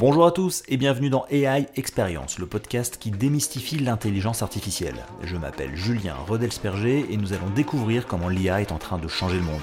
Bonjour 0.00 0.24
à 0.24 0.32
tous 0.32 0.62
et 0.66 0.78
bienvenue 0.78 1.10
dans 1.10 1.26
AI 1.28 1.66
Experience, 1.76 2.38
le 2.38 2.46
podcast 2.46 2.96
qui 2.98 3.10
démystifie 3.10 3.76
l'intelligence 3.76 4.40
artificielle. 4.40 4.94
Je 5.22 5.36
m'appelle 5.36 5.76
Julien 5.76 6.14
Rodelsperger 6.26 7.04
et 7.10 7.18
nous 7.18 7.34
allons 7.34 7.50
découvrir 7.54 8.06
comment 8.06 8.30
l'IA 8.30 8.62
est 8.62 8.72
en 8.72 8.78
train 8.78 8.96
de 8.96 9.08
changer 9.08 9.36
le 9.36 9.42
monde. 9.42 9.60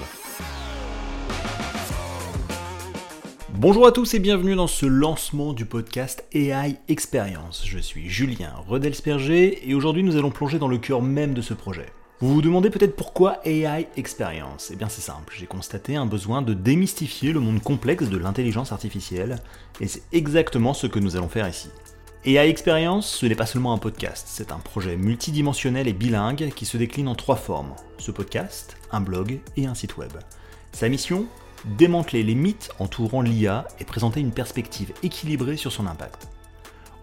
Bonjour 3.54 3.84
à 3.84 3.90
tous 3.90 4.14
et 4.14 4.20
bienvenue 4.20 4.54
dans 4.54 4.68
ce 4.68 4.86
lancement 4.86 5.54
du 5.54 5.66
podcast 5.66 6.24
AI 6.32 6.76
Experience. 6.86 7.64
Je 7.66 7.80
suis 7.80 8.08
Julien 8.08 8.52
Rodelsperger 8.68 9.68
et 9.68 9.74
aujourd'hui 9.74 10.04
nous 10.04 10.16
allons 10.16 10.30
plonger 10.30 10.60
dans 10.60 10.68
le 10.68 10.78
cœur 10.78 11.02
même 11.02 11.34
de 11.34 11.42
ce 11.42 11.52
projet. 11.52 11.86
Vous 12.20 12.34
vous 12.34 12.42
demandez 12.42 12.68
peut-être 12.68 12.96
pourquoi 12.96 13.38
AI 13.44 13.86
Experience 13.96 14.70
Eh 14.72 14.76
bien 14.76 14.88
c'est 14.88 15.00
simple, 15.00 15.32
j'ai 15.38 15.46
constaté 15.46 15.94
un 15.94 16.04
besoin 16.04 16.42
de 16.42 16.52
démystifier 16.52 17.32
le 17.32 17.38
monde 17.38 17.62
complexe 17.62 18.08
de 18.08 18.16
l'intelligence 18.16 18.72
artificielle, 18.72 19.38
et 19.80 19.86
c'est 19.86 20.02
exactement 20.10 20.74
ce 20.74 20.88
que 20.88 20.98
nous 20.98 21.14
allons 21.14 21.28
faire 21.28 21.48
ici. 21.48 21.68
AI 22.24 22.48
Experience, 22.48 23.08
ce 23.08 23.26
n'est 23.26 23.36
pas 23.36 23.46
seulement 23.46 23.72
un 23.72 23.78
podcast, 23.78 24.26
c'est 24.28 24.50
un 24.50 24.58
projet 24.58 24.96
multidimensionnel 24.96 25.86
et 25.86 25.92
bilingue 25.92 26.50
qui 26.56 26.66
se 26.66 26.76
décline 26.76 27.06
en 27.06 27.14
trois 27.14 27.36
formes. 27.36 27.76
Ce 27.98 28.10
podcast, 28.10 28.76
un 28.90 29.00
blog 29.00 29.38
et 29.56 29.66
un 29.66 29.74
site 29.74 29.96
web. 29.96 30.12
Sa 30.72 30.88
mission 30.88 31.26
Démanteler 31.76 32.24
les 32.24 32.34
mythes 32.34 32.70
entourant 32.80 33.22
l'IA 33.22 33.66
et 33.78 33.84
présenter 33.84 34.18
une 34.18 34.32
perspective 34.32 34.92
équilibrée 35.04 35.56
sur 35.56 35.70
son 35.70 35.86
impact. 35.86 36.28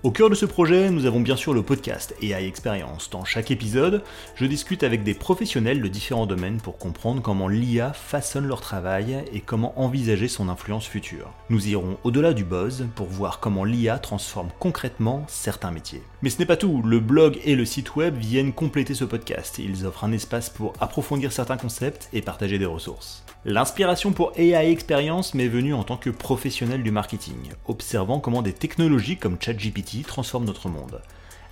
Au 0.06 0.12
cœur 0.12 0.30
de 0.30 0.36
ce 0.36 0.46
projet, 0.46 0.92
nous 0.92 1.08
avons 1.08 1.20
bien 1.20 1.36
sûr 1.36 1.52
le 1.52 1.64
podcast 1.64 2.16
AI 2.22 2.46
Experience. 2.46 3.10
Dans 3.10 3.26
chaque 3.26 3.50
épisode, 3.50 4.04
je 4.36 4.46
discute 4.46 4.84
avec 4.84 5.02
des 5.02 5.16
professionnels 5.16 5.82
de 5.82 5.88
différents 5.88 6.28
domaines 6.28 6.62
pour 6.62 6.78
comprendre 6.78 7.24
comment 7.24 7.48
l'IA 7.48 7.92
façonne 7.92 8.46
leur 8.46 8.62
travail 8.62 9.26
et 9.34 9.40
comment 9.40 9.82
envisager 9.82 10.28
son 10.28 10.48
influence 10.48 10.86
future. 10.86 11.32
Nous 11.50 11.70
irons 11.70 11.98
au-delà 12.04 12.34
du 12.34 12.44
buzz 12.44 12.86
pour 12.94 13.08
voir 13.08 13.40
comment 13.40 13.64
l'IA 13.64 13.98
transforme 13.98 14.50
concrètement 14.60 15.26
certains 15.28 15.72
métiers. 15.72 16.04
Mais 16.22 16.30
ce 16.30 16.38
n'est 16.38 16.46
pas 16.46 16.56
tout, 16.56 16.84
le 16.84 17.00
blog 17.00 17.40
et 17.44 17.56
le 17.56 17.66
site 17.66 17.96
web 17.96 18.16
viennent 18.16 18.54
compléter 18.54 18.94
ce 18.94 19.06
podcast. 19.06 19.58
Ils 19.58 19.88
offrent 19.88 20.04
un 20.04 20.12
espace 20.12 20.52
pour 20.52 20.74
approfondir 20.80 21.32
certains 21.32 21.58
concepts 21.58 22.10
et 22.14 22.22
partager 22.22 22.60
des 22.60 22.68
ressources. 22.68 23.24
L'inspiration 23.48 24.12
pour 24.12 24.34
AI 24.38 24.72
Experience 24.72 25.36
m'est 25.36 25.48
venue 25.48 25.76
en 25.76 25.84
tant 25.84 25.98
que 25.98 26.10
professionnel 26.10 26.82
du 26.82 26.90
marketing, 26.90 27.52
observant 27.68 28.20
comment 28.20 28.42
des 28.42 28.54
technologies 28.54 29.18
comme 29.18 29.38
ChatGPT 29.40 29.95
transforment 30.04 30.46
notre 30.46 30.70
monde. 30.70 31.02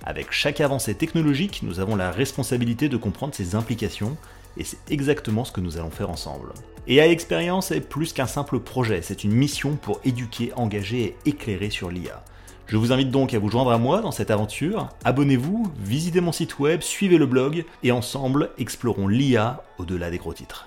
Avec 0.04 0.32
chaque 0.32 0.60
avancée 0.60 0.94
technologique, 0.94 1.62
nous 1.62 1.80
avons 1.80 1.96
la 1.96 2.10
responsabilité 2.10 2.88
de 2.88 2.96
comprendre 2.96 3.34
ses 3.34 3.54
implications, 3.54 4.16
et 4.56 4.64
c'est 4.64 4.78
exactement 4.90 5.44
ce 5.44 5.52
que 5.52 5.60
nous 5.60 5.78
allons 5.78 5.90
faire 5.90 6.10
ensemble. 6.10 6.52
AI 6.86 7.10
Experience 7.10 7.70
est 7.70 7.80
plus 7.80 8.12
qu'un 8.12 8.26
simple 8.26 8.60
projet, 8.60 9.00
c'est 9.02 9.24
une 9.24 9.32
mission 9.32 9.76
pour 9.76 10.00
éduquer, 10.04 10.52
engager 10.56 11.16
et 11.24 11.30
éclairer 11.30 11.70
sur 11.70 11.90
l'IA. 11.90 12.22
Je 12.66 12.76
vous 12.76 12.92
invite 12.92 13.10
donc 13.10 13.34
à 13.34 13.38
vous 13.38 13.50
joindre 13.50 13.72
à 13.72 13.78
moi 13.78 14.00
dans 14.00 14.10
cette 14.10 14.30
aventure. 14.30 14.88
Abonnez-vous, 15.04 15.70
visitez 15.78 16.20
mon 16.20 16.32
site 16.32 16.58
web, 16.58 16.80
suivez 16.80 17.18
le 17.18 17.26
blog 17.26 17.64
et 17.82 17.92
ensemble 17.92 18.50
explorons 18.58 19.08
l'IA 19.08 19.62
au-delà 19.78 20.10
des 20.10 20.18
gros 20.18 20.32
titres. 20.32 20.66